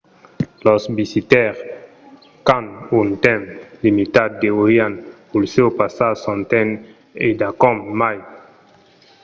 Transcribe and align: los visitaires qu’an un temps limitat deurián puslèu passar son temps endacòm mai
los 0.65 0.81
visitaires 1.01 1.59
qu’an 2.45 2.65
un 3.01 3.09
temps 3.25 3.47
limitat 3.85 4.29
deurián 4.43 4.93
puslèu 5.29 5.67
passar 5.81 6.13
son 6.25 6.39
temps 6.53 6.75
endacòm 7.27 7.77
mai 8.01 8.17